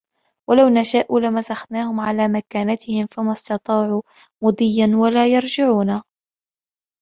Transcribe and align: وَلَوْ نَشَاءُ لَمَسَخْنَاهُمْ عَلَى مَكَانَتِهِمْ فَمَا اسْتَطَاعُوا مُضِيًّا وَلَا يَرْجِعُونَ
وَلَوْ 0.49 0.69
نَشَاءُ 0.69 1.17
لَمَسَخْنَاهُمْ 1.19 1.99
عَلَى 1.99 2.27
مَكَانَتِهِمْ 2.27 3.07
فَمَا 3.11 3.31
اسْتَطَاعُوا 3.31 4.01
مُضِيًّا 4.43 4.91
وَلَا 4.95 5.27
يَرْجِعُونَ 5.27 6.01